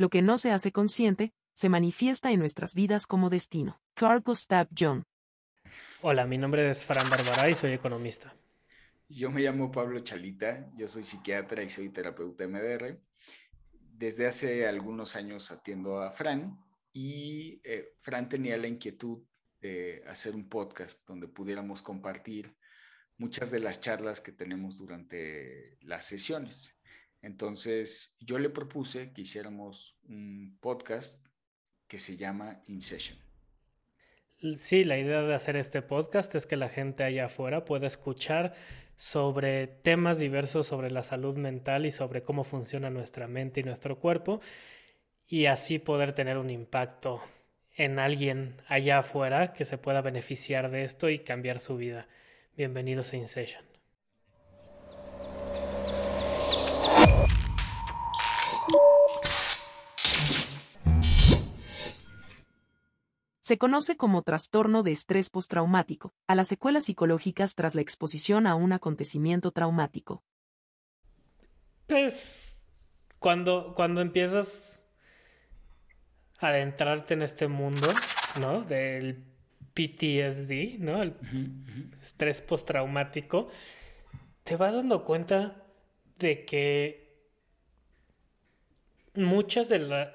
Lo 0.00 0.08
que 0.08 0.22
no 0.22 0.38
se 0.38 0.50
hace 0.50 0.72
consciente, 0.72 1.34
se 1.52 1.68
manifiesta 1.68 2.32
en 2.32 2.38
nuestras 2.40 2.74
vidas 2.74 3.06
como 3.06 3.28
destino. 3.28 3.82
Carl 3.92 4.22
Gustav 4.22 4.66
Jung. 4.74 5.02
Hola, 6.00 6.24
mi 6.24 6.38
nombre 6.38 6.70
es 6.70 6.86
Fran 6.86 7.10
Barbara 7.10 7.50
y 7.50 7.52
soy 7.52 7.72
economista. 7.72 8.34
Yo 9.10 9.30
me 9.30 9.42
llamo 9.42 9.70
Pablo 9.70 10.00
Chalita, 10.00 10.70
yo 10.74 10.88
soy 10.88 11.04
psiquiatra 11.04 11.62
y 11.62 11.68
soy 11.68 11.90
terapeuta 11.90 12.48
MDR. 12.48 12.98
Desde 13.92 14.26
hace 14.26 14.66
algunos 14.66 15.16
años 15.16 15.50
atiendo 15.50 16.00
a 16.00 16.10
Fran 16.10 16.58
y 16.94 17.60
eh, 17.62 17.92
Fran 18.00 18.30
tenía 18.30 18.56
la 18.56 18.68
inquietud 18.68 19.22
de 19.60 20.02
hacer 20.06 20.34
un 20.34 20.48
podcast 20.48 21.06
donde 21.06 21.28
pudiéramos 21.28 21.82
compartir 21.82 22.56
muchas 23.18 23.50
de 23.50 23.60
las 23.60 23.82
charlas 23.82 24.22
que 24.22 24.32
tenemos 24.32 24.78
durante 24.78 25.76
las 25.82 26.06
sesiones. 26.06 26.79
Entonces, 27.22 28.16
yo 28.20 28.38
le 28.38 28.50
propuse 28.50 29.12
que 29.12 29.22
hiciéramos 29.22 29.98
un 30.08 30.56
podcast 30.60 31.24
que 31.86 31.98
se 31.98 32.16
llama 32.16 32.62
In 32.66 32.80
Session. 32.80 33.18
Sí, 34.56 34.84
la 34.84 34.98
idea 34.98 35.20
de 35.20 35.34
hacer 35.34 35.56
este 35.56 35.82
podcast 35.82 36.34
es 36.34 36.46
que 36.46 36.56
la 36.56 36.70
gente 36.70 37.04
allá 37.04 37.26
afuera 37.26 37.64
pueda 37.64 37.86
escuchar 37.86 38.54
sobre 38.96 39.66
temas 39.66 40.18
diversos 40.18 40.66
sobre 40.66 40.90
la 40.90 41.02
salud 41.02 41.36
mental 41.36 41.86
y 41.86 41.90
sobre 41.90 42.22
cómo 42.22 42.44
funciona 42.44 42.90
nuestra 42.90 43.28
mente 43.28 43.60
y 43.60 43.64
nuestro 43.64 43.98
cuerpo 43.98 44.40
y 45.26 45.46
así 45.46 45.78
poder 45.78 46.12
tener 46.12 46.38
un 46.38 46.50
impacto 46.50 47.22
en 47.76 47.98
alguien 47.98 48.56
allá 48.66 48.98
afuera 48.98 49.52
que 49.52 49.64
se 49.64 49.78
pueda 49.78 50.02
beneficiar 50.02 50.70
de 50.70 50.84
esto 50.84 51.08
y 51.08 51.20
cambiar 51.20 51.60
su 51.60 51.76
vida. 51.76 52.08
Bienvenidos 52.56 53.12
a 53.12 53.16
In 53.16 53.26
Se 63.50 63.58
conoce 63.58 63.96
como 63.96 64.22
trastorno 64.22 64.84
de 64.84 64.92
estrés 64.92 65.28
postraumático, 65.28 66.14
a 66.28 66.36
las 66.36 66.46
secuelas 66.46 66.84
psicológicas 66.84 67.56
tras 67.56 67.74
la 67.74 67.80
exposición 67.80 68.46
a 68.46 68.54
un 68.54 68.72
acontecimiento 68.72 69.50
traumático. 69.50 70.22
Pues 71.88 72.62
cuando, 73.18 73.74
cuando 73.74 74.02
empiezas 74.02 74.84
a 76.38 76.46
adentrarte 76.46 77.14
en 77.14 77.22
este 77.22 77.48
mundo, 77.48 77.88
¿no? 78.40 78.62
Del 78.62 79.24
PTSD, 79.74 80.78
¿no? 80.78 81.02
El 81.02 81.16
estrés 82.00 82.42
postraumático, 82.42 83.48
te 84.44 84.54
vas 84.54 84.76
dando 84.76 85.04
cuenta 85.04 85.60
de 86.20 86.44
que 86.44 87.26
muchas 89.16 89.68
de 89.68 89.80
las 89.80 90.08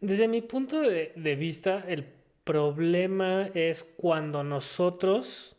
desde 0.00 0.28
mi 0.28 0.42
punto 0.42 0.80
de, 0.80 1.36
vista, 1.36 1.84
el 1.88 2.04
problema 2.44 3.48
es 3.54 3.84
cuando 3.84 4.44
nosotros, 4.44 5.56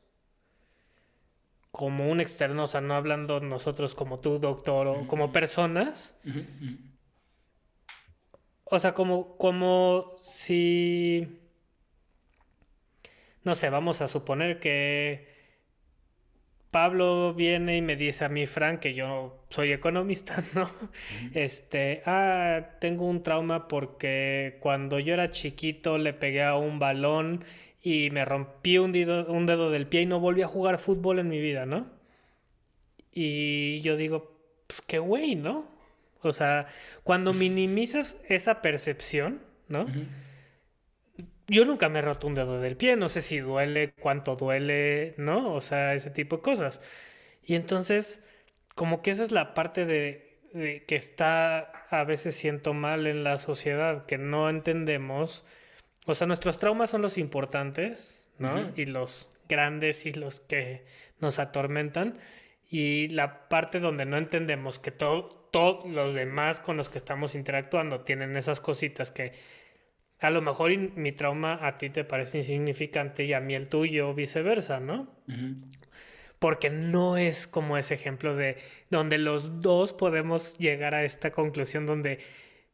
como 1.72 2.09
un 2.09 2.20
externo, 2.20 2.64
o 2.64 2.68
sea, 2.68 2.81
no 2.81 2.96
hablando 2.96 3.40
nosotros 3.40 3.96
como 3.96 4.20
tú, 4.20 4.40
doctor, 4.40 4.88
o 4.88 5.08
como 5.08 5.31
personas, 5.31 6.16
o 8.64 8.80
sea, 8.80 8.94
como, 8.94 9.38
como 9.38 10.16
si, 10.22 11.40
no 13.44 13.56
sé, 13.56 13.70
vamos 13.70 14.02
a 14.02 14.08
suponer 14.08 14.59
que 14.59 15.39
Pablo 16.72 17.34
viene 17.34 17.78
y 17.78 17.81
me 17.81 17.95
dice 17.95 18.25
a 18.25 18.30
mí, 18.30 18.45
Frank, 18.45 18.80
que 18.80 18.94
yo 18.94 19.44
soy 19.50 19.72
economista, 19.72 20.44
¿no? 20.53 20.70
Este, 21.34 22.02
ah, 22.06 22.62
tengo 22.80 23.06
un 23.06 23.23
trauma 23.23 23.67
porque 23.67 24.58
cuando 24.59 25.00
yo 25.00 25.14
era 25.14 25.31
chiquito 25.31 25.97
le 25.97 26.14
pegué 26.14 26.44
a 26.44 26.56
un 26.56 26.78
balón 26.78 27.44
y 27.81 28.09
me 28.12 28.25
rompí 28.25 28.78
un 28.78 28.91
dedo, 28.91 29.25
un 29.31 29.46
dedo 29.46 29.72
del 29.72 29.88
pie 29.88 30.02
y 30.02 30.06
no 30.06 30.19
volví 30.19 30.41
a 30.41 30.47
jugar 30.47 30.78
fútbol 30.78 31.19
en 31.19 31.30
mi 31.30 31.40
vida, 31.40 31.66
¿no? 31.66 31.88
Y 33.12 33.81
yo 33.81 33.97
digo, 33.97 34.38
pues 34.68 34.81
qué 34.81 35.00
güey, 35.00 35.36
¿no? 35.36 35.66
O 36.22 36.34
sea, 36.34 36.68
cuando 37.03 37.34
minimizas 37.34 38.18
esa 38.28 38.62
percepción, 38.62 39.41
¿no? 39.68 39.88
Yo 41.50 41.66
nunca 41.66 41.90
me 41.90 42.00
he 42.00 42.02
roto 42.02 42.28
un 42.28 42.36
dedo 42.36 42.60
del 42.62 42.78
pie, 42.78 42.96
no 42.96 43.10
sé 43.10 43.22
si 43.22 43.40
duele, 43.40 43.94
cuánto 44.00 44.36
duele, 44.36 45.16
¿no? 45.18 45.54
O 45.54 45.62
sea, 45.62 45.94
ese 45.94 46.12
tipo 46.12 46.38
de 46.38 46.42
cosas. 46.44 46.82
Y 47.44 47.56
entonces, 47.56 48.24
como 48.76 49.02
que 49.02 49.12
esa 49.12 49.24
es 49.24 49.32
la 49.32 49.54
parte 49.54 49.86
de, 49.86 50.84
que 50.88 50.96
está, 50.96 51.60
a 51.90 52.04
veces 52.04 52.36
siento 52.36 52.74
mal 52.74 53.08
en 53.08 53.24
la 53.24 53.38
sociedad, 53.38 54.06
que 54.06 54.18
no 54.18 54.50
entendemos. 54.50 55.44
O 56.06 56.16
sea, 56.16 56.28
nuestros 56.28 56.60
traumas 56.60 56.92
son 56.92 57.02
los 57.02 57.18
importantes, 57.18 58.30
¿no? 58.38 58.72
Y 58.76 58.86
los 58.86 59.31
grandes 59.48 60.06
y 60.06 60.14
los 60.14 60.40
que 60.42 60.86
nos 61.20 61.40
atormentan. 61.40 62.20
Y 62.70 63.08
la 63.10 63.50
parte 63.50 63.80
donde 63.80 64.06
no 64.06 64.18
entendemos 64.18 64.78
que 64.78 64.92
todos 64.92 65.86
los 65.88 66.14
demás 66.14 66.60
con 66.60 66.78
los 66.78 66.90
que 66.90 67.00
estamos 67.00 67.34
interactuando 67.34 68.02
tienen 68.02 68.38
esas 68.38 68.62
cositas 68.62 69.12
que 69.12 69.34
a 70.19 70.30
lo 70.30 70.41
mejor 70.41 70.75
mi 70.78 71.12
trauma 71.12 71.66
a 71.66 71.78
ti 71.78 71.90
te 71.90 72.03
parece 72.03 72.40
insignificante 72.40 73.24
y 73.24 73.34
a 73.34 73.40
mí 73.40 73.56
el 73.56 73.69
tuyo, 73.69 74.13
viceversa, 74.13 74.80
¿no? 74.80 75.07
Porque 76.40 76.69
no 76.69 77.18
es 77.18 77.47
como 77.47 77.78
ese 77.78 77.94
ejemplo 77.94 78.35
de 78.35 78.57
donde 78.90 79.18
los 79.18 79.62
dos 79.62 79.94
podemos 79.94 80.57
llegar 80.57 80.94
a 80.94 81.03
esta 81.03 81.31
conclusión 81.31 81.85
donde, 81.85 82.19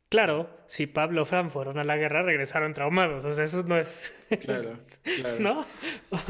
claro, 0.09 0.49
si 0.67 0.87
Pablo 0.87 1.23
o 1.23 1.25
Fran 1.25 1.51
fueron 1.51 1.77
a 1.77 1.83
la 1.83 1.97
guerra, 1.97 2.23
regresaron 2.23 2.73
traumados. 2.73 3.25
O 3.25 3.33
sea, 3.33 3.45
eso 3.45 3.63
no 3.63 3.77
es... 3.77 4.11
Claro, 4.41 4.77
claro. 5.03 5.39
¿No? 5.39 5.65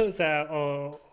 O 0.06 0.12
sea, 0.12 0.48
o, 0.50 1.05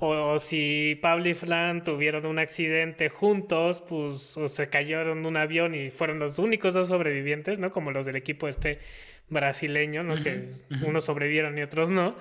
o, 0.00 0.38
si 0.38 0.98
Pablo 1.00 1.28
y 1.28 1.34
Fran 1.34 1.84
tuvieron 1.84 2.26
un 2.26 2.38
accidente 2.38 3.08
juntos, 3.08 3.80
pues 3.80 4.36
o 4.36 4.48
se 4.48 4.68
cayeron 4.68 5.22
de 5.22 5.28
un 5.28 5.36
avión 5.36 5.74
y 5.74 5.88
fueron 5.88 6.18
los 6.18 6.38
únicos 6.38 6.74
dos 6.74 6.88
sobrevivientes, 6.88 7.58
¿no? 7.58 7.72
Como 7.72 7.90
los 7.92 8.04
del 8.04 8.16
equipo 8.16 8.48
este 8.48 8.80
brasileño, 9.28 10.02
¿no? 10.02 10.22
Que 10.22 10.46
unos 10.84 11.04
sobrevivieron 11.04 11.56
y 11.58 11.62
otros 11.62 11.90
no. 11.90 12.16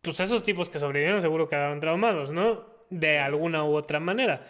Pues 0.00 0.20
esos 0.20 0.42
tipos 0.42 0.70
que 0.70 0.78
sobrevivieron 0.78 1.20
seguro 1.20 1.48
quedaron 1.48 1.80
traumados, 1.80 2.32
¿no? 2.32 2.64
De 2.88 3.18
alguna 3.18 3.64
u 3.64 3.74
otra 3.74 4.00
manera. 4.00 4.46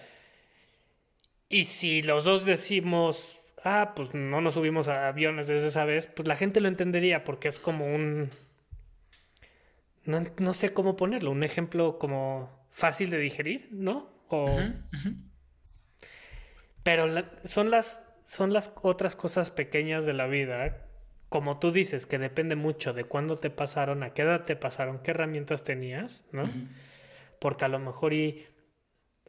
Y 1.48 1.64
si 1.64 2.02
los 2.02 2.24
dos 2.24 2.44
decimos, 2.44 3.42
ah, 3.64 3.92
pues 3.96 4.14
no 4.14 4.40
nos 4.40 4.54
subimos 4.54 4.86
a 4.86 5.08
aviones 5.08 5.48
desde 5.48 5.66
esa 5.66 5.84
vez, 5.84 6.06
pues 6.06 6.28
la 6.28 6.36
gente 6.36 6.60
lo 6.60 6.68
entendería 6.68 7.24
porque 7.24 7.48
es 7.48 7.58
como 7.58 7.92
un 7.92 8.30
no, 10.04 10.54
sé 10.54 10.72
cómo 10.72 10.96
ponerlo, 10.96 11.30
un 11.30 11.44
ejemplo 11.44 11.98
como 11.98 12.66
fácil 12.70 13.10
de 13.10 13.18
digerir, 13.18 13.68
¿no? 13.70 14.10
O... 14.28 14.58
Pero 16.82 17.06
son, 17.44 17.70
las, 17.70 18.02
son 18.24 18.52
las 18.52 18.72
otras 18.82 19.16
cosas 19.16 19.50
pequeñas 19.50 20.06
de 20.06 20.14
la 20.14 20.26
vida, 20.26 20.86
como 21.28 21.58
tú 21.58 21.72
dices, 21.72 22.06
que 22.06 22.18
depende 22.18 22.56
mucho 22.56 22.92
de 22.92 23.04
cuándo 23.04 23.36
te 23.36 23.50
pasaron, 23.50 24.02
a 24.02 24.14
qué 24.14 24.22
edad 24.22 24.44
te 24.44 24.56
pasaron, 24.56 25.00
qué 25.02 25.10
herramientas 25.10 25.62
tenías, 25.64 26.24
¿no? 26.32 26.50
Porque 27.38 27.66
a 27.66 27.68
lo 27.68 27.78
mejor 27.78 28.14
y, 28.14 28.46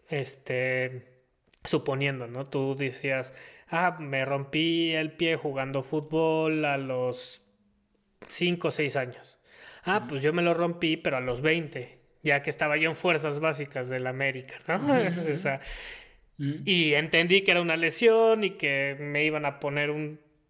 este, 0.10 1.24
suponiendo, 1.64 2.28
¿no? 2.28 2.48
Tú 2.48 2.76
decías, 2.76 3.34
ah, 3.70 3.98
me 4.00 4.26
rompí 4.26 4.94
el 4.94 5.14
pie 5.14 5.36
jugando 5.36 5.84
fútbol 5.84 6.66
a 6.66 6.78
los 6.78 7.44
5 8.28 8.68
o 8.68 8.72
6 8.72 8.96
años. 8.96 9.41
Ah, 9.84 10.06
pues 10.08 10.22
yo 10.22 10.34
me 10.34 10.42
lo 10.42 10.54
rompí, 10.54 10.98
pero 10.98 11.18
a 11.18 11.22
los 11.22 11.42
20, 11.42 11.98
ya 12.24 12.42
que 12.42 12.50
estaba 12.50 12.78
yo 12.78 12.90
en 12.90 12.96
fuerzas 12.96 13.40
básicas 13.40 13.90
del 13.90 14.08
América, 14.08 14.56
¿no? 14.68 14.76
o 15.34 15.38
sea, 15.38 15.62
y 16.38 16.94
entendí 16.96 17.44
que 17.44 17.52
era 17.52 17.62
una 17.62 17.78
lesión 17.78 18.44
y 18.44 18.52
que 18.52 18.96
me 19.00 19.24
iban 19.24 19.46
a 19.46 19.60
poner 19.60 19.92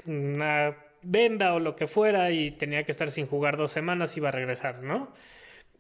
una 0.06 0.78
venda 1.02 1.54
o 1.54 1.60
lo 1.60 1.76
que 1.76 1.88
fuera 1.88 2.32
y 2.32 2.52
tenía 2.52 2.84
que 2.84 2.92
estar 2.92 3.12
sin 3.12 3.28
jugar 3.28 3.58
dos 3.58 3.72
semanas 3.72 4.16
y 4.16 4.20
iba 4.20 4.30
a 4.30 4.32
regresar, 4.32 4.84
¿no? 4.84 5.14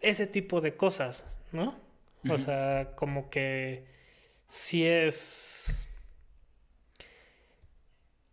Ese 0.01 0.27
tipo 0.27 0.59
de 0.61 0.75
cosas, 0.75 1.25
¿no? 1.51 1.79
O 2.29 2.37
sea, 2.37 2.91
como 2.95 3.29
que 3.29 3.85
si 4.47 4.85
es... 4.85 5.87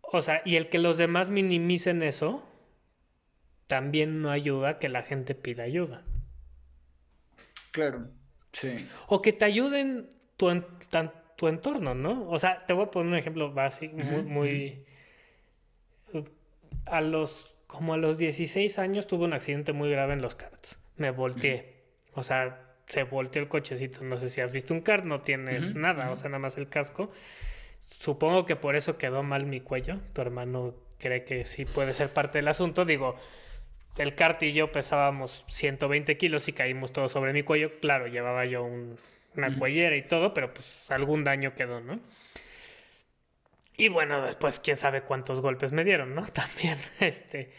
O 0.01 0.21
sea, 0.21 0.41
y 0.43 0.55
el 0.55 0.69
que 0.69 0.79
los 0.79 0.97
demás 0.97 1.29
minimicen 1.29 2.03
eso, 2.03 2.48
también 3.69 4.23
no 4.23 4.31
ayuda 4.31 4.79
que 4.79 4.89
la 4.89 5.03
gente 5.03 5.35
pida 5.35 5.61
ayuda. 5.61 6.01
Claro, 7.69 8.07
sí. 8.51 8.89
O 9.05 9.21
que 9.21 9.31
te 9.31 9.45
ayuden 9.45 10.09
tu, 10.37 10.49
tu 11.35 11.47
entorno, 11.47 11.93
¿no? 11.93 12.27
O 12.31 12.39
sea, 12.39 12.65
te 12.65 12.73
voy 12.73 12.85
a 12.85 12.91
poner 12.91 13.13
un 13.13 13.19
ejemplo 13.19 13.53
básico, 13.53 13.95
muy, 13.95 14.83
A 16.87 16.99
los... 17.01 17.55
Como 17.67 17.93
a 17.93 17.97
los 17.97 18.17
16 18.17 18.79
años 18.79 19.05
tuve 19.05 19.25
un 19.25 19.33
accidente 19.33 19.71
muy 19.71 19.91
grave 19.91 20.13
en 20.13 20.23
los 20.23 20.33
karts. 20.33 20.79
Me 20.97 21.11
volteé. 21.11 21.83
O 22.15 22.23
sea, 22.23 22.73
se 22.87 23.03
volteó 23.03 23.39
el 23.39 23.47
cochecito. 23.47 24.03
No 24.03 24.17
sé 24.17 24.31
si 24.31 24.41
has 24.41 24.51
visto 24.51 24.73
un 24.73 24.81
kart, 24.81 25.05
no 25.05 25.21
tienes 25.21 25.75
nada, 25.75 26.09
o 26.09 26.15
sea, 26.15 26.29
nada 26.29 26.39
más 26.39 26.57
el 26.57 26.69
casco. 26.69 27.11
supongo 27.87 28.47
que 28.47 28.55
por 28.55 28.75
eso 28.75 28.97
quedó 28.97 29.21
mal 29.21 29.45
mi 29.45 29.61
cuello. 29.61 29.99
Tu 30.13 30.21
hermano 30.21 30.73
cree 30.97 31.23
que 31.23 31.45
sí 31.45 31.65
puede 31.65 31.93
ser 31.93 32.09
parte 32.09 32.39
del 32.39 32.47
asunto. 32.47 32.83
Digo, 32.83 33.15
el 33.99 34.15
Cart 34.15 34.41
y 34.43 34.53
yo 34.53 34.71
pesábamos 34.71 35.43
120 35.49 36.17
kilos 36.17 36.47
y 36.47 36.53
caímos 36.53 36.93
todos 36.93 37.11
sobre 37.11 37.33
mi 37.33 37.43
cuello. 37.43 37.69
Claro, 37.81 38.07
llevaba 38.07 38.45
yo 38.45 38.63
una 39.35 39.57
cuellera 39.57 39.95
y 39.95 40.03
todo, 40.03 40.33
pero 40.33 40.53
pues 40.53 40.89
algún 40.89 41.23
daño 41.23 41.53
quedó, 41.53 41.81
¿no? 41.81 41.99
Y 43.77 43.89
bueno, 43.89 44.21
después 44.21 44.59
quién 44.59 44.77
sabe 44.77 45.01
cuántos 45.03 45.41
golpes 45.41 45.71
me 45.73 45.83
dieron, 45.83 46.15
¿no? 46.15 46.25
También, 46.33 46.77
este. 46.99 47.51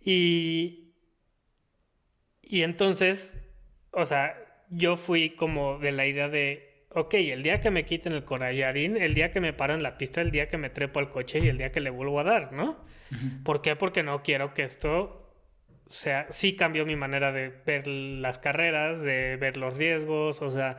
Y. 0.00 0.92
Y 2.42 2.62
entonces, 2.62 3.38
o 3.92 4.06
sea, 4.06 4.36
yo 4.70 4.96
fui 4.96 5.30
como 5.30 5.78
de 5.78 5.92
la 5.92 6.06
idea 6.06 6.28
de, 6.28 6.86
ok, 6.90 7.14
el 7.14 7.42
día 7.44 7.60
que 7.60 7.70
me 7.70 7.84
quiten 7.84 8.12
el 8.12 8.24
corallarín, 8.24 8.96
el 8.96 9.14
día 9.14 9.30
que 9.30 9.40
me 9.40 9.52
paro 9.52 9.74
en 9.74 9.84
la 9.84 9.98
pista, 9.98 10.20
el 10.20 10.32
día 10.32 10.48
que 10.48 10.58
me 10.58 10.70
trepo 10.70 10.98
al 10.98 11.10
coche 11.10 11.38
y 11.38 11.48
el 11.48 11.58
día 11.58 11.70
que 11.70 11.80
le 11.80 11.90
vuelvo 11.90 12.18
a 12.18 12.24
dar, 12.24 12.52
¿no? 12.52 12.84
¿Por 13.44 13.62
qué? 13.62 13.76
Porque 13.76 14.02
no 14.02 14.22
quiero 14.22 14.54
que 14.54 14.64
esto 14.64 15.19
sea, 15.92 16.26
sí 16.30 16.56
cambió 16.56 16.86
mi 16.86 16.96
manera 16.96 17.32
de 17.32 17.48
ver 17.48 17.86
las 17.86 18.38
carreras, 18.38 19.02
de 19.02 19.36
ver 19.36 19.56
los 19.56 19.76
riesgos, 19.76 20.40
o 20.42 20.50
sea, 20.50 20.78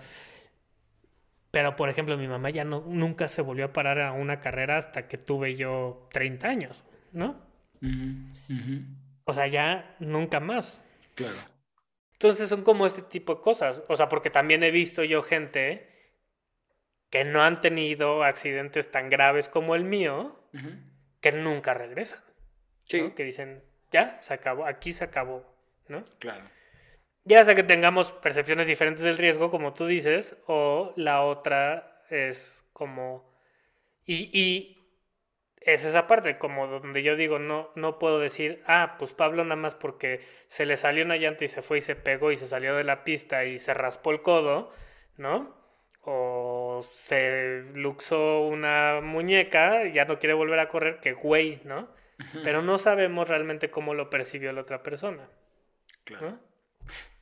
pero, 1.52 1.76
por 1.76 1.90
ejemplo, 1.90 2.18
mi 2.18 2.30
mamá 2.30 2.50
ya 2.50 2.64
no, 2.64 2.82
nunca 2.88 3.28
se 3.28 3.42
volvió 3.42 3.66
a 3.66 3.74
parar 3.74 4.00
a 4.00 4.14
una 4.14 4.40
carrera 4.40 4.78
hasta 4.78 5.10
que 5.10 5.18
tuve 5.18 5.56
yo 5.56 6.08
30 6.12 6.48
años, 6.48 6.84
¿no? 7.12 7.42
O 9.26 9.34
sea, 9.34 9.48
ya 9.48 9.96
nunca 10.00 10.40
más. 10.40 10.88
Claro. 11.14 11.36
Entonces 12.14 12.48
son 12.48 12.64
como 12.64 12.86
este 12.86 13.02
tipo 13.02 13.36
de 13.36 13.42
cosas. 13.42 13.84
O 13.90 13.98
sea, 13.98 14.08
porque 14.08 14.30
también 14.30 14.64
he 14.64 14.72
visto 14.72 15.04
yo 15.04 15.24
gente 15.24 15.90
que 17.10 17.26
no 17.26 17.44
han 17.44 17.60
tenido 17.60 18.24
accidentes 18.24 18.90
tan 18.90 19.10
graves 19.10 19.50
como 19.50 19.76
el 19.76 19.84
mío, 19.84 20.40
que 21.20 21.34
nunca 21.34 21.74
regresan. 21.74 22.20
Sí. 22.84 23.12
Que 23.14 23.26
dicen, 23.26 23.62
ya, 23.92 24.18
se 24.22 24.34
acabó, 24.34 24.66
aquí 24.66 24.94
se 24.94 25.04
acabó, 25.04 25.46
¿no? 25.88 26.04
Claro. 26.20 26.44
Ya 27.24 27.44
sea 27.44 27.54
que 27.56 27.64
tengamos 27.64 28.12
percepciones 28.12 28.68
diferentes 28.68 29.04
del 29.04 29.18
riesgo, 29.18 29.52
como 29.52 29.74
tú 29.74 29.86
dices, 29.86 30.38
o 30.48 30.94
la 30.96 31.22
otra 31.24 32.04
es 32.10 32.68
como... 32.74 33.32
Y, 34.06 34.30
y 34.38 34.82
es 35.62 35.86
esa 35.86 36.08
parte, 36.08 36.38
como 36.40 36.68
donde 36.68 37.04
yo 37.04 37.16
digo, 37.16 37.38
no, 37.38 37.70
no 37.76 38.00
puedo 38.00 38.20
decir, 38.20 38.64
ah, 38.66 38.96
pues 38.98 39.14
Pablo 39.14 39.44
nada 39.44 39.56
más 39.56 39.76
porque 39.76 40.22
se 40.48 40.66
le 40.66 40.76
salió 40.76 41.06
una 41.06 41.18
llanta 41.18 41.46
y 41.46 41.48
se 41.48 41.62
fue 41.62 41.78
y 41.78 41.82
se 41.82 41.96
pegó 41.96 42.32
y 42.32 42.38
se 42.38 42.48
salió 42.48 42.76
de 42.76 42.84
la 42.84 43.04
pista 43.04 43.46
y 43.46 43.60
se 43.60 43.74
raspó 43.76 44.12
el 44.12 44.24
codo, 44.24 44.72
¿no? 45.18 45.56
O 46.02 46.82
se 46.94 47.64
luxó 47.76 48.42
una 48.42 49.02
muñeca 49.02 49.86
y 49.86 49.94
ya 49.94 50.06
no 50.06 50.18
quiere 50.18 50.34
volver 50.34 50.60
a 50.60 50.68
correr, 50.70 51.00
que 51.00 51.14
güey, 51.14 51.62
¿no? 51.64 51.90
Pero 52.44 52.62
no 52.62 52.78
sabemos 52.78 53.28
realmente 53.28 53.72
cómo 53.72 53.94
lo 53.94 54.10
percibió 54.10 54.52
la 54.52 54.62
otra 54.62 54.84
persona. 54.84 55.30
Claro. 56.04 56.40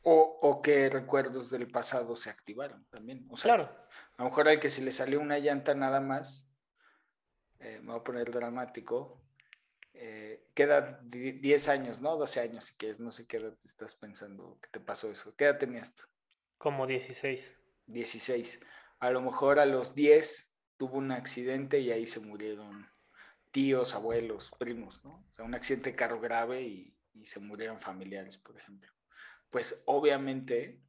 O, 0.03 0.39
o 0.41 0.61
qué 0.61 0.89
recuerdos 0.89 1.49
del 1.49 1.67
pasado 1.67 2.15
se 2.15 2.29
activaron 2.29 2.85
también. 2.89 3.27
O 3.29 3.37
sea, 3.37 3.55
claro. 3.55 3.75
A 4.17 4.23
lo 4.23 4.29
mejor 4.29 4.47
al 4.47 4.59
que 4.59 4.69
se 4.69 4.81
le 4.81 4.91
salió 4.91 5.19
una 5.19 5.39
llanta 5.39 5.75
nada 5.75 5.99
más, 5.99 6.51
eh, 7.59 7.79
me 7.81 7.91
voy 7.91 7.99
a 7.99 8.03
poner 8.03 8.31
dramático, 8.31 9.21
eh, 9.93 10.47
queda 10.53 11.01
10 11.03 11.67
años, 11.67 11.99
¿no? 11.99 12.15
12 12.15 12.39
años 12.39 12.65
si 12.65 12.77
quieres, 12.77 13.01
no 13.01 13.11
sé 13.11 13.27
qué 13.27 13.37
edad 13.37 13.53
estás 13.65 13.95
pensando 13.95 14.57
que 14.61 14.69
te 14.69 14.79
pasó 14.79 15.11
eso. 15.11 15.35
¿Qué 15.35 15.45
edad 15.45 15.57
tenías 15.57 15.93
tú? 15.93 16.03
Como 16.57 16.87
16. 16.87 17.57
16. 17.87 18.61
A 18.99 19.09
lo 19.11 19.21
mejor 19.21 19.59
a 19.59 19.65
los 19.65 19.95
10 19.95 20.55
tuvo 20.77 20.97
un 20.97 21.11
accidente 21.11 21.79
y 21.79 21.91
ahí 21.91 22.05
se 22.05 22.21
murieron 22.21 22.89
tíos, 23.51 23.95
abuelos, 23.95 24.51
primos, 24.57 25.03
¿no? 25.03 25.25
O 25.29 25.33
sea, 25.33 25.45
un 25.45 25.55
accidente 25.55 25.91
de 25.91 25.95
carro 25.95 26.19
grave 26.19 26.61
y 26.61 26.95
se 27.23 27.39
murieron 27.39 27.79
familiares, 27.79 28.37
por 28.37 28.57
ejemplo 28.57 28.91
pues 29.49 29.83
obviamente 29.85 30.79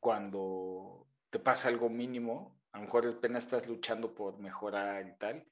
cuando 0.00 1.08
te 1.30 1.38
pasa 1.38 1.68
algo 1.68 1.88
mínimo, 1.88 2.60
a 2.72 2.78
lo 2.78 2.84
mejor 2.84 3.06
apenas 3.06 3.44
estás 3.44 3.66
luchando 3.66 4.14
por 4.14 4.38
mejorar 4.38 5.06
y 5.06 5.18
tal, 5.18 5.46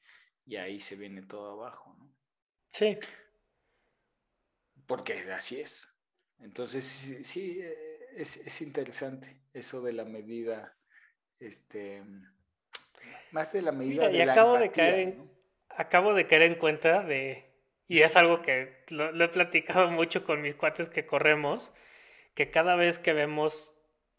y 0.46 0.56
ahí 0.56 0.78
se 0.78 0.96
viene 0.96 1.22
todo 1.22 1.52
abajo, 1.52 1.94
¿no? 1.99 2.14
Sí. 2.69 2.99
Porque 4.87 5.14
así 5.32 5.61
es. 5.61 5.88
Entonces, 6.38 6.84
sí, 7.25 7.58
eh, 7.61 8.06
es, 8.16 8.61
interesante 8.61 9.43
eso 9.52 9.82
de 9.82 9.93
la 9.93 10.05
medida, 10.05 10.76
este, 11.40 12.05
más 13.32 13.52
de 13.52 13.62
la 13.62 13.72
medida 13.72 14.11
y 14.11 14.20
acabo 14.20 14.58
de 14.58 14.70
caer 14.70 14.99
en, 15.00 15.31
acabo 15.76 16.15
de 16.15 16.26
caer 16.26 16.43
en 16.43 16.55
cuenta 16.55 17.03
de, 17.03 17.44
y 17.88 18.00
es 18.00 18.17
algo 18.17 18.43
que 18.43 18.85
lo 18.91 19.25
he 19.25 19.29
platicado 19.29 19.91
mucho 19.91 20.25
con 20.25 20.43
mis 20.43 20.55
cuates 20.55 20.88
que 20.88 21.06
corremos, 21.06 21.73
que 22.35 22.50
cada 22.50 22.76
vez 22.76 22.99
que 22.99 23.12
vemos 23.12 23.73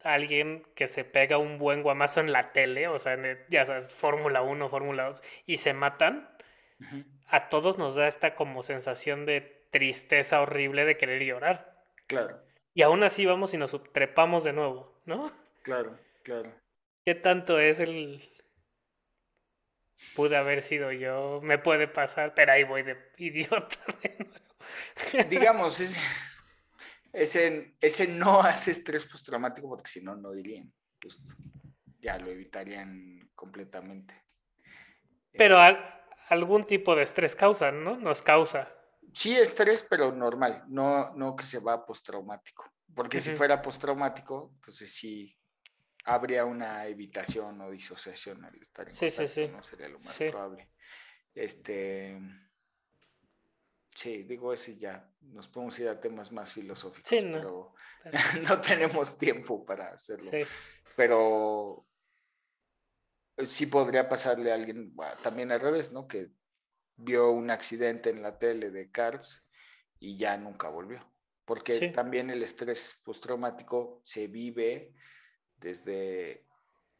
a 0.04 0.14
alguien 0.14 0.64
que 0.76 0.88
se 0.88 1.04
pega 1.04 1.38
un 1.38 1.58
buen 1.58 1.82
guamazo 1.82 2.20
en 2.20 2.32
la 2.32 2.52
tele, 2.52 2.88
o 2.88 3.00
sea, 3.00 3.18
ya 3.50 3.66
sabes, 3.66 3.94
Fórmula 3.94 4.42
1, 4.44 4.70
Fórmula 4.70 5.06
2, 5.06 5.24
y 5.46 5.58
se 5.58 5.74
matan, 5.74 6.30
a 7.28 7.50
todos 7.50 7.78
nos 7.78 7.96
da 7.96 8.08
esta 8.08 8.36
como 8.36 8.62
sensación 8.62 9.26
de 9.26 9.66
tristeza 9.72 10.42
horrible 10.42 10.86
de 10.86 10.98
querer 10.98 11.24
llorar. 11.24 11.84
Claro. 12.08 12.40
Y 12.74 12.84
aún 12.84 13.04
así 13.04 13.26
vamos 13.26 13.54
y 13.54 13.58
nos 13.58 13.82
trepamos 13.94 14.44
de 14.44 14.54
nuevo, 14.54 14.94
¿no? 15.06 15.32
Claro, 15.64 15.98
claro. 16.24 16.52
¿Qué 17.04 17.16
tanto 17.16 17.60
es 17.60 17.80
el... 17.80 18.22
Pude 20.16 20.36
haber 20.36 20.62
sido 20.62 20.92
yo, 20.92 21.40
me 21.42 21.58
puede 21.58 21.88
pasar, 21.88 22.34
pero 22.34 22.52
ahí 22.52 22.64
voy 22.64 22.84
de 22.84 22.98
idiota. 23.18 23.78
Digamos, 25.30 25.80
es 25.80 25.98
ese, 27.16 27.76
ese 27.80 28.08
no 28.08 28.42
hace 28.42 28.72
estrés 28.72 29.06
postraumático 29.06 29.70
porque 29.70 29.90
si 29.90 30.02
no, 30.02 30.16
no 30.16 30.34
irían. 30.34 30.72
Justo. 31.02 31.34
Ya 32.02 32.18
lo 32.18 32.30
evitarían 32.30 33.30
completamente. 33.34 34.14
Pero 35.32 35.58
algún 36.30 36.66
tipo 36.66 36.96
de 36.96 37.04
estrés 37.04 37.36
causa, 37.36 37.72
¿no? 37.72 37.98
Nos 37.98 38.22
causa. 38.22 38.72
Sí, 39.14 39.36
estrés, 39.36 39.86
pero 39.90 40.12
normal, 40.12 40.66
no, 40.68 41.14
no 41.16 41.36
que 41.36 41.46
se 41.46 41.60
va 41.60 41.86
postraumático. 41.86 42.70
Porque 42.94 43.20
si 43.20 43.32
fuera 43.32 43.62
postraumático, 43.62 44.52
entonces 44.56 44.94
sí 44.94 45.38
habría 46.06 46.46
una 46.46 46.86
evitación 46.88 47.60
o 47.62 47.72
disociación 47.72 48.44
al 48.46 48.56
estar 48.62 48.88
en 48.88 48.96
sí, 48.96 49.10
sí, 49.10 49.28
sí. 49.28 49.48
no 49.48 49.62
sería 49.62 49.90
lo 49.90 50.00
más 50.00 50.18
probable. 50.18 50.70
Este, 51.34 52.18
Sí, 53.96 54.24
digo 54.24 54.52
ese 54.52 54.78
ya. 54.78 55.10
Nos 55.22 55.48
podemos 55.48 55.80
ir 55.80 55.88
a 55.88 56.00
temas 56.00 56.30
más 56.34 56.52
filosóficos, 56.52 57.10
pero, 57.10 57.74
no 58.48 58.62
tenemos 58.62 59.18
tiempo 59.18 59.66
para 59.66 59.88
hacerlo. 59.88 60.30
Pero 60.98 61.88
sí 63.38 63.68
podría 63.68 64.10
pasarle 64.10 64.52
a 64.52 64.56
alguien, 64.56 64.94
también 65.24 65.52
al 65.54 65.62
revés, 65.62 65.94
¿no? 65.94 66.10
Que 66.10 66.30
vio 66.98 67.32
un 67.32 67.50
accidente 67.50 68.10
en 68.10 68.22
la 68.22 68.38
tele 68.38 68.70
de 68.70 68.92
Cars 68.92 69.48
y 69.98 70.18
ya 70.18 70.36
nunca 70.36 70.68
volvió. 70.68 71.00
Porque 71.46 71.90
también 71.92 72.30
el 72.30 72.44
estrés 72.44 73.02
postraumático 73.06 74.02
se 74.04 74.28
vive 74.28 74.94
desde 75.58 76.46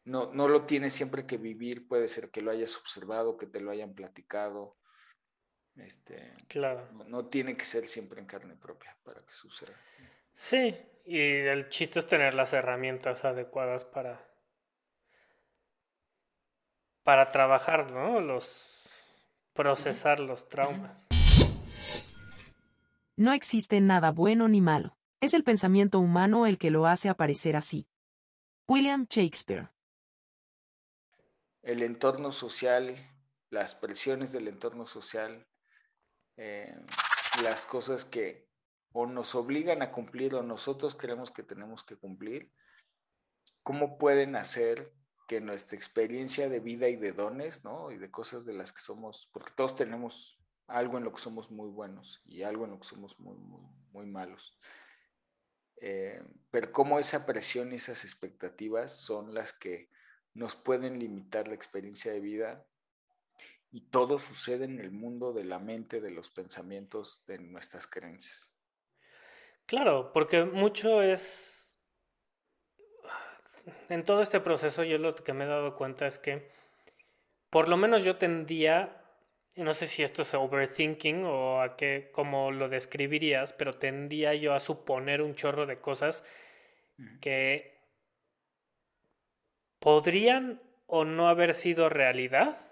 no, 0.04 0.32
no 0.32 0.48
lo 0.48 0.66
tienes 0.66 0.92
siempre 0.92 1.26
que 1.26 1.36
vivir, 1.36 1.88
puede 1.88 2.08
ser 2.08 2.30
que 2.30 2.42
lo 2.42 2.50
hayas 2.50 2.76
observado, 2.76 3.36
que 3.36 3.46
te 3.46 3.60
lo 3.60 3.70
hayan 3.70 3.94
platicado, 3.94 4.76
este, 5.76 6.32
claro. 6.48 6.88
No, 7.06 7.26
tiene 7.26 7.56
que 7.56 7.64
ser 7.64 7.88
siempre 7.88 8.20
en 8.20 8.26
carne 8.26 8.54
propia 8.56 8.96
para 9.04 9.20
que 9.20 9.32
suceda. 9.32 9.72
Sí, 10.32 10.74
y 11.04 11.18
el 11.18 11.68
chiste 11.68 11.98
es 11.98 12.06
tener 12.06 12.34
las 12.34 12.52
herramientas 12.52 13.24
adecuadas 13.24 13.84
para, 13.84 14.26
para 17.02 17.30
trabajar, 17.30 17.90
¿no? 17.90 18.20
Los, 18.20 18.88
procesar 19.52 20.20
los 20.20 20.48
traumas. 20.48 20.96
No 23.16 23.32
existe 23.32 23.80
nada 23.80 24.10
bueno 24.12 24.48
ni 24.48 24.60
malo. 24.60 24.96
Es 25.20 25.34
el 25.34 25.44
pensamiento 25.44 25.98
humano 25.98 26.46
el 26.46 26.58
que 26.58 26.70
lo 26.70 26.86
hace 26.86 27.08
aparecer 27.08 27.56
así. 27.56 27.88
William 28.68 29.06
Shakespeare. 29.08 29.70
El 31.62 31.82
entorno 31.82 32.32
social, 32.32 32.96
las 33.50 33.74
presiones 33.74 34.32
del 34.32 34.48
entorno 34.48 34.86
social, 34.86 35.46
eh, 36.36 36.74
las 37.42 37.64
cosas 37.64 38.04
que 38.04 38.46
o 38.92 39.06
nos 39.06 39.34
obligan 39.34 39.82
a 39.82 39.92
cumplir 39.92 40.34
o 40.34 40.42
nosotros 40.42 40.94
creemos 40.94 41.30
que 41.30 41.42
tenemos 41.42 41.84
que 41.84 41.96
cumplir, 41.96 42.50
¿cómo 43.62 43.98
pueden 43.98 44.36
hacer 44.36 44.92
que 45.28 45.40
nuestra 45.40 45.76
experiencia 45.76 46.48
de 46.48 46.60
vida 46.60 46.88
y 46.88 46.96
de 46.96 47.12
dones, 47.12 47.64
¿no? 47.64 47.90
Y 47.90 47.98
de 47.98 48.10
cosas 48.10 48.44
de 48.46 48.54
las 48.54 48.72
que 48.72 48.80
somos, 48.80 49.28
porque 49.32 49.52
todos 49.54 49.76
tenemos 49.76 50.40
algo 50.66 50.98
en 50.98 51.04
lo 51.04 51.12
que 51.12 51.20
somos 51.20 51.50
muy 51.50 51.68
buenos 51.68 52.22
y 52.24 52.42
algo 52.42 52.64
en 52.64 52.72
lo 52.72 52.80
que 52.80 52.88
somos 52.88 53.18
muy, 53.20 53.36
muy, 53.36 53.62
muy 53.92 54.06
malos. 54.06 54.58
Eh, 55.78 56.22
pero 56.50 56.72
cómo 56.72 56.98
esa 56.98 57.26
presión 57.26 57.72
y 57.72 57.76
esas 57.76 58.04
expectativas 58.04 58.92
son 58.92 59.34
las 59.34 59.52
que 59.52 59.90
nos 60.34 60.56
pueden 60.56 60.98
limitar 60.98 61.48
la 61.48 61.54
experiencia 61.54 62.12
de 62.12 62.20
vida 62.20 62.66
y 63.70 63.82
todo 63.90 64.18
sucede 64.18 64.64
en 64.64 64.80
el 64.80 64.90
mundo 64.90 65.32
de 65.32 65.44
la 65.44 65.58
mente, 65.58 66.00
de 66.00 66.10
los 66.10 66.30
pensamientos, 66.30 67.24
de 67.26 67.38
nuestras 67.38 67.86
creencias. 67.86 68.56
Claro, 69.66 70.12
porque 70.12 70.44
mucho 70.44 71.02
es... 71.02 71.78
En 73.88 74.04
todo 74.04 74.22
este 74.22 74.40
proceso 74.40 74.84
yo 74.84 74.96
lo 74.98 75.14
que 75.16 75.32
me 75.32 75.44
he 75.44 75.48
dado 75.48 75.76
cuenta 75.76 76.06
es 76.06 76.18
que 76.18 76.50
por 77.50 77.68
lo 77.68 77.76
menos 77.76 78.04
yo 78.04 78.16
tendía, 78.16 79.05
no 79.56 79.72
sé 79.72 79.86
si 79.86 80.02
esto 80.02 80.22
es 80.22 80.34
overthinking 80.34 81.24
o 81.24 81.62
a 81.62 81.76
qué, 81.76 82.10
cómo 82.12 82.50
lo 82.50 82.68
describirías, 82.68 83.52
pero 83.52 83.72
tendía 83.72 84.34
yo 84.34 84.54
a 84.54 84.60
suponer 84.60 85.22
un 85.22 85.34
chorro 85.34 85.66
de 85.66 85.80
cosas 85.80 86.24
que 87.20 87.78
podrían 89.78 90.60
o 90.86 91.04
no 91.04 91.28
haber 91.28 91.54
sido 91.54 91.88
realidad, 91.88 92.70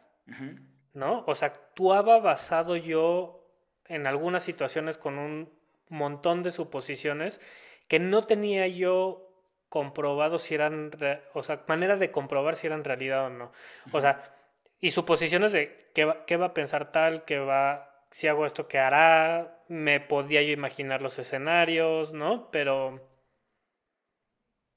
¿no? 0.93 1.25
O 1.27 1.35
sea, 1.35 1.49
actuaba 1.49 2.19
basado 2.21 2.77
yo 2.77 3.47
en 3.89 4.07
algunas 4.07 4.45
situaciones 4.45 4.99
con 4.99 5.19
un 5.19 5.53
montón 5.89 6.43
de 6.43 6.51
suposiciones 6.51 7.41
que 7.89 7.99
no 7.99 8.23
tenía 8.23 8.67
yo 8.67 9.31
comprobado 9.69 10.39
si 10.39 10.55
eran, 10.55 10.91
o 11.33 11.43
sea, 11.43 11.65
manera 11.67 11.97
de 11.97 12.11
comprobar 12.11 12.57
si 12.57 12.67
eran 12.67 12.85
realidad 12.85 13.27
o 13.27 13.31
no. 13.31 13.53
O 13.93 14.01
sea, 14.01 14.35
y 14.81 14.91
suposiciones 14.91 15.53
de 15.53 15.91
qué 15.95 16.05
va, 16.05 16.27
qué 16.27 16.37
va 16.37 16.47
a 16.47 16.55
pensar 16.55 16.93
tal, 16.93 17.25
qué 17.25 17.39
va, 17.39 18.07
si 18.11 18.29
hago 18.29 18.47
esto, 18.47 18.69
qué 18.69 18.79
hará, 18.79 19.65
me 19.69 20.01
podía 20.01 20.43
yo 20.43 20.53
imaginar 20.53 21.03
los 21.03 21.19
escenarios, 21.19 22.13
¿no? 22.13 22.51
Pero, 22.51 23.09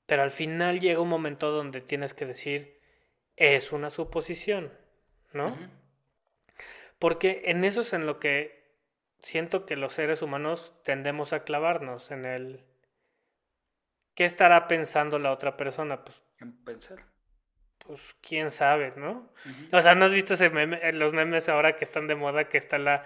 pero 0.05 0.23
al 0.23 0.31
final 0.31 0.79
llega 0.79 1.01
un 1.01 1.09
momento 1.09 1.51
donde 1.51 1.81
tienes 1.81 2.13
que 2.13 2.25
decir, 2.25 2.79
es 3.35 3.71
una 3.71 3.89
suposición, 3.89 4.73
¿no? 5.33 5.55
Porque 6.99 7.43
en 7.45 7.63
eso 7.63 7.81
es 7.81 7.93
en 7.93 8.05
lo 8.05 8.19
que 8.19 8.57
siento 9.21 9.65
que 9.65 9.75
los 9.75 9.93
seres 9.93 10.21
humanos 10.21 10.73
tendemos 10.83 11.33
a 11.33 11.43
clavarnos, 11.43 12.11
en 12.11 12.25
el... 12.25 12.63
¿Qué 14.15 14.25
estará 14.25 14.67
pensando 14.67 15.19
la 15.19 15.31
otra 15.31 15.57
persona? 15.57 16.03
Pues, 16.03 16.23
en 16.39 16.53
pensar. 16.63 17.05
Pues 17.87 18.15
quién 18.21 18.51
sabe, 18.51 18.91
¿no? 18.97 19.31
O 19.71 19.81
sea, 19.81 19.95
¿no 19.95 20.03
has 20.03 20.11
visto 20.11 20.33
ese 20.33 20.49
meme, 20.49 20.77
eh, 20.83 20.91
los 20.91 21.13
memes 21.13 21.47
ahora 21.47 21.77
que 21.77 21.85
están 21.85 22.07
de 22.07 22.15
moda, 22.15 22.49
que 22.49 22.57
está 22.57 22.77
la, 22.77 23.05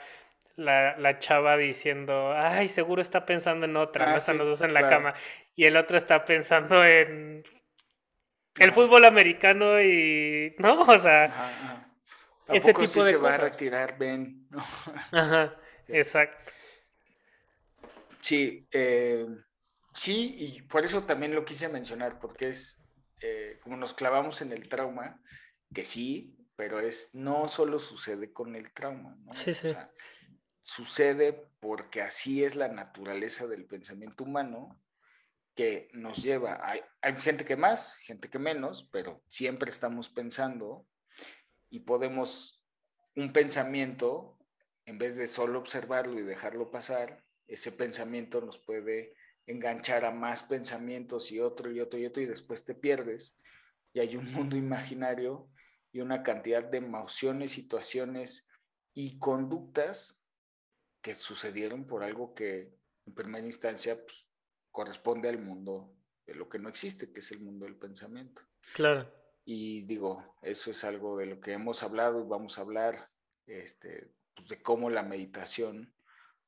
la, 0.56 0.98
la 0.98 1.20
chava 1.20 1.56
diciendo, 1.56 2.34
ay, 2.36 2.68
seguro 2.68 3.00
está 3.00 3.24
pensando 3.24 3.68
en 3.68 3.78
otra, 3.78 4.08
no 4.08 4.14
ah, 4.14 4.18
están 4.18 4.40
los 4.40 4.48
dos 4.48 4.62
en 4.62 4.74
la 4.74 4.90
cama, 4.90 5.14
y 5.56 5.66
el 5.66 5.78
otro 5.78 6.00
está 6.00 6.26
pensando 6.26 6.84
en 6.84 7.44
el 8.58 8.72
fútbol 8.72 9.06
americano 9.06 9.80
y, 9.80 10.56
¿no? 10.58 10.82
O 10.90 10.98
sea, 10.98 11.88
ese 12.48 12.74
tipo 12.74 13.04
de 13.04 13.12
se 13.12 13.18
va 13.18 13.36
a 13.36 13.38
retirar 13.38 14.00
Ben? 14.00 14.48
Ajá, 15.12 15.56
exacto. 15.88 16.52
Sí, 18.18 18.68
eh, 18.72 19.28
sí, 19.94 20.36
y 20.40 20.62
por 20.64 20.84
eso 20.84 21.04
también 21.04 21.36
lo 21.36 21.46
quise 21.46 21.70
mencionar, 21.70 22.20
porque 22.20 22.48
es 22.48 22.84
eh, 23.22 23.60
como 23.62 23.78
nos 23.78 23.94
clavamos 23.94 24.42
en 24.42 24.52
el 24.52 24.68
trauma, 24.68 25.22
que 25.74 25.86
sí, 25.86 26.38
pero 26.56 26.80
es 26.80 27.16
no 27.16 27.48
solo 27.48 27.80
sucede 27.80 28.34
con 28.34 28.56
el 28.56 28.72
trauma, 28.74 29.16
¿no? 29.24 29.34
Sí, 29.34 29.54
sí. 29.54 29.74
sucede 30.62 31.34
porque 31.60 32.02
así 32.02 32.44
es 32.44 32.56
la 32.56 32.68
naturaleza 32.68 33.48
del 33.48 33.66
pensamiento 33.66 34.24
humano 34.24 34.82
que 35.56 35.90
nos 35.94 36.24
lleva, 36.24 36.60
hay, 36.64 36.82
hay 37.02 37.16
gente 37.18 37.46
que 37.46 37.56
más, 37.56 37.96
gente 37.98 38.30
que 38.30 38.40
menos, 38.40 38.90
pero 38.92 39.24
siempre 39.28 39.70
estamos 39.70 40.10
pensando 40.10 40.88
y 41.70 41.80
podemos, 41.82 42.66
un 43.16 43.34
pensamiento, 43.34 44.38
en 44.86 44.98
vez 44.98 45.18
de 45.18 45.28
solo 45.28 45.60
observarlo 45.60 46.20
y 46.20 46.24
dejarlo 46.24 46.72
pasar, 46.72 47.24
ese 47.48 47.72
pensamiento 47.72 48.42
nos 48.42 48.58
puede 48.60 49.14
enganchar 49.46 50.06
a 50.06 50.12
más 50.12 50.44
pensamientos 50.44 51.32
y 51.32 51.40
otro 51.40 51.72
y 51.72 51.80
otro 51.80 52.00
y 52.00 52.06
otro 52.06 52.22
y 52.22 52.26
después 52.26 52.64
te 52.64 52.76
pierdes 52.76 53.38
y 53.94 54.00
hay 54.00 54.16
un 54.16 54.32
mundo 54.32 54.56
imaginario 54.56 55.50
y 55.92 56.02
una 56.02 56.24
cantidad 56.24 56.64
de 56.64 56.78
emociones, 56.78 57.52
situaciones 57.52 58.50
y 58.94 59.20
conductas 59.20 60.24
que 61.02 61.14
sucedieron 61.16 61.86
por 61.86 62.04
algo 62.04 62.34
que 62.34 62.74
en 63.06 63.14
primera 63.14 63.46
instancia 63.46 64.00
pues, 64.00 64.30
corresponde 64.72 65.28
al 65.28 65.40
mundo 65.40 65.94
de 66.26 66.36
lo 66.36 66.48
que 66.48 66.60
no 66.60 66.70
existe, 66.70 67.12
que 67.12 67.20
es 67.20 67.32
el 67.32 67.42
mundo 67.42 67.66
del 67.66 67.76
pensamiento. 67.76 68.42
Claro. 68.74 69.12
Y 69.44 69.82
digo, 69.82 70.38
eso 70.42 70.72
es 70.72 70.84
algo 70.84 71.18
de 71.18 71.26
lo 71.26 71.42
que 71.42 71.54
hemos 71.54 71.84
hablado 71.84 72.22
y 72.22 72.28
vamos 72.28 72.58
a 72.58 72.62
hablar, 72.62 73.10
este, 73.48 74.14
pues 74.36 74.48
de 74.48 74.62
cómo 74.62 74.90
la 74.90 75.04
meditación 75.04 75.94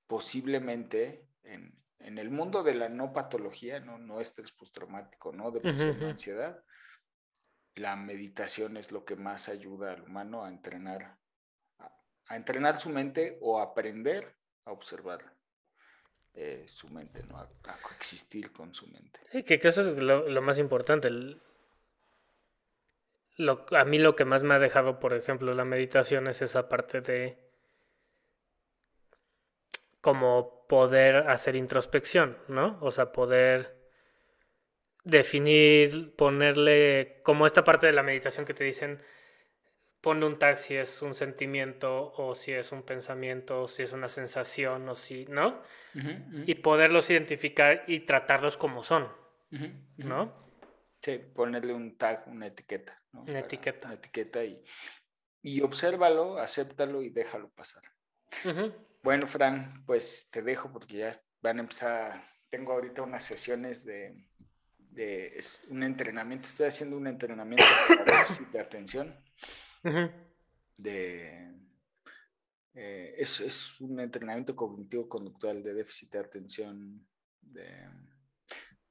posiblemente 0.07 1.27
en, 1.43 1.82
en, 2.05 2.17
el 2.17 2.29
mundo 2.29 2.63
de 2.63 2.75
la 2.75 2.89
no 2.89 3.13
patología, 3.13 3.79
no, 3.79 3.97
no 3.97 4.19
estrés 4.19 4.51
postraumático, 4.51 5.31
no 5.31 5.51
depresión, 5.51 6.01
uh 6.01 6.09
ansiedad, 6.09 6.63
la 7.75 7.95
meditación 7.95 8.77
es 8.77 8.91
lo 8.91 9.03
que 9.05 9.15
más 9.15 9.49
ayuda 9.49 9.93
al 9.93 10.03
humano 10.03 10.43
a 10.43 10.49
entrenar, 10.49 11.17
a, 11.79 12.35
entrenar 12.35 12.79
su 12.79 12.89
mente 12.89 13.37
o 13.41 13.59
a 13.59 13.63
aprender 13.63 14.35
a 14.65 14.71
observar 14.71 15.35
eh, 16.33 16.65
su 16.67 16.89
mente, 16.89 17.23
¿no? 17.23 17.37
A, 17.37 17.49
coexistir 17.81 18.51
con 18.51 18.73
su 18.73 18.87
mente. 18.87 19.19
Sí, 19.31 19.43
que, 19.43 19.55
eso 19.55 19.81
es 19.81 20.01
lo, 20.01 20.27
lo 20.29 20.41
más 20.41 20.57
importante. 20.57 21.07
El, 21.07 21.41
lo, 23.37 23.65
a 23.71 23.85
mí 23.85 23.97
lo 23.97 24.15
que 24.15 24.25
más 24.25 24.43
me 24.43 24.53
ha 24.53 24.59
dejado, 24.59 24.99
por 24.99 25.13
ejemplo, 25.13 25.53
la 25.53 25.65
meditación 25.65 26.27
es 26.27 26.41
esa 26.41 26.69
parte 26.69 27.01
de 27.01 27.52
como 30.03 30.67
poder 30.67 31.29
hacer 31.29 31.55
introspección, 31.55 32.37
¿no? 32.49 32.77
O 32.81 32.91
sea, 32.91 33.13
poder 33.13 33.89
definir, 35.05 36.13
ponerle, 36.17 37.21
como 37.23 37.47
esta 37.47 37.63
parte 37.63 37.87
de 37.87 37.93
la 37.93 38.03
meditación 38.03 38.45
que 38.45 38.53
te 38.53 38.65
dicen, 38.65 39.01
ponle 40.01 40.25
un 40.25 40.37
tag 40.37 40.59
si 40.59 40.75
es 40.75 41.01
un 41.01 41.15
sentimiento 41.15 42.11
o 42.17 42.35
si 42.35 42.51
es 42.51 42.73
un 42.73 42.83
pensamiento 42.83 43.61
o 43.61 43.67
si 43.69 43.83
es 43.83 43.93
una 43.93 44.09
sensación 44.09 44.89
o 44.89 44.95
si, 44.95 45.23
¿no? 45.27 45.63
Y 46.45 46.55
poderlos 46.55 47.09
identificar 47.09 47.85
y 47.87 48.01
tratarlos 48.01 48.57
como 48.57 48.83
son, 48.83 49.07
¿no? 49.95 50.33
Sí, 51.01 51.17
ponerle 51.33 51.73
un 51.73 51.97
tag, 51.97 52.27
una 52.27 52.47
etiqueta. 52.47 53.01
Una 53.13 53.39
etiqueta. 53.39 53.87
Una 53.87 53.95
etiqueta 53.95 54.43
y, 54.43 54.65
y 55.41 55.61
obsérvalo, 55.61 56.39
acéptalo 56.39 57.01
y 57.01 57.09
déjalo 57.09 57.51
pasar. 57.51 57.83
Bueno, 59.03 59.27
Fran, 59.27 59.83
pues 59.85 60.29
te 60.31 60.41
dejo 60.41 60.71
porque 60.71 60.97
ya 60.99 61.11
van 61.41 61.57
a 61.57 61.61
empezar, 61.61 62.25
tengo 62.49 62.71
ahorita 62.71 63.01
unas 63.01 63.25
sesiones 63.25 63.83
de, 63.83 64.15
de 64.77 65.43
un 65.69 65.83
entrenamiento, 65.83 66.47
estoy 66.47 66.67
haciendo 66.67 66.95
un 66.95 67.07
entrenamiento 67.07 67.65
de 68.53 68.59
atención. 68.61 69.13
De, 70.77 71.53
eh, 72.73 73.15
es, 73.17 73.41
es, 73.41 73.81
un 73.81 73.99
entrenamiento 73.99 74.55
cognitivo-conductual 74.55 75.61
de 75.61 75.73
déficit 75.73 76.13
de 76.13 76.19
atención, 76.19 77.05
de 77.41 77.89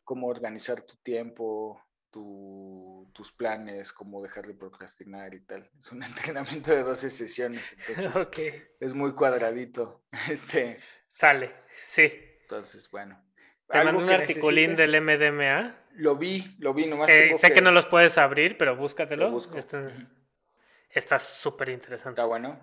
cómo 0.04 0.26
organizar 0.26 0.82
tu 0.82 0.96
tiempo, 0.96 1.82
tus 2.12 3.32
planes, 3.32 3.92
cómo 3.92 4.22
dejar 4.22 4.46
de 4.46 4.54
procrastinar 4.54 5.34
y 5.34 5.40
tal. 5.40 5.68
Es 5.78 5.90
un 5.92 6.02
entrenamiento 6.04 6.70
de 6.70 6.82
12 6.82 7.10
sesiones, 7.10 7.76
entonces 7.88 8.30
es 8.78 8.94
muy 8.94 9.14
cuadradito. 9.14 10.04
Este, 10.30 10.78
Sale, 11.08 11.52
sí. 11.86 12.10
Entonces, 12.42 12.90
bueno. 12.90 13.22
Te 13.68 13.82
mando 13.84 14.02
un 14.02 14.10
articulín 14.10 14.74
del 14.76 15.00
MDMA. 15.00 15.76
Lo 15.94 16.16
vi, 16.16 16.56
lo 16.58 16.74
vi, 16.74 16.86
nomás. 16.86 17.08
Eh, 17.10 17.36
sé 17.38 17.52
que... 17.52 17.60
no 17.60 17.70
los 17.70 17.86
puedes 17.86 18.16
abrir, 18.18 18.56
pero 18.56 18.76
búscatelo. 18.76 19.38
Está 20.90 21.18
súper 21.18 21.70
interesante. 21.70 22.20
¿Está 22.20 22.26
bueno? 22.26 22.60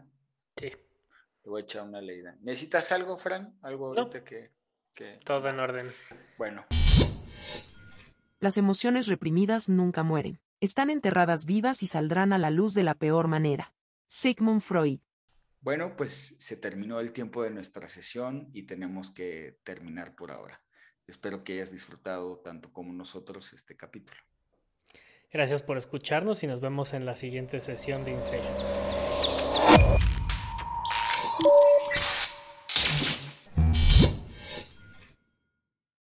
Sí. 0.55 0.69
Le 0.69 1.49
voy 1.49 1.61
a 1.61 1.63
echar 1.63 1.83
una 1.83 2.01
leída. 2.01 2.35
¿Necesitas 2.41 2.91
algo, 2.91 3.17
Fran? 3.17 3.57
¿Algo 3.61 3.87
ahorita 3.87 4.23
que, 4.23 4.51
que, 4.93 5.17
Todo 5.23 5.49
en 5.49 5.59
orden. 5.59 5.91
Bueno. 6.37 6.65
Las 8.41 8.55
emociones 8.55 9.07
reprimidas 9.07 9.67
nunca 9.67 10.03
mueren. 10.03 10.39
Están 10.61 10.89
enterradas 10.89 11.45
vivas 11.45 11.83
y 11.83 11.87
saldrán 11.87 12.31
a 12.31 12.37
la 12.37 12.51
luz 12.51 12.73
de 12.73 12.83
la 12.83 12.95
peor 12.95 13.27
manera. 13.27 13.73
Sigmund 14.07 14.61
Freud. 14.61 14.99
Bueno, 15.59 15.97
pues 15.97 16.37
se 16.39 16.55
terminó 16.55 17.01
el 17.01 17.11
tiempo 17.11 17.43
de 17.43 17.49
nuestra 17.49 17.89
sesión 17.89 18.49
y 18.53 18.63
tenemos 18.63 19.11
que 19.11 19.59
terminar 19.65 20.15
por 20.15 20.31
ahora. 20.31 20.61
Espero 21.05 21.43
que 21.43 21.53
hayas 21.53 21.73
disfrutado 21.73 22.39
tanto 22.39 22.71
como 22.71 22.93
nosotros 22.93 23.51
este 23.51 23.75
capítulo. 23.75 24.21
Gracias 25.31 25.61
por 25.61 25.77
escucharnos 25.77 26.41
y 26.41 26.47
nos 26.47 26.61
vemos 26.61 26.93
en 26.93 27.05
la 27.05 27.15
siguiente 27.15 27.59
sesión 27.59 28.05
de 28.05 28.11
Insello. 28.11 28.78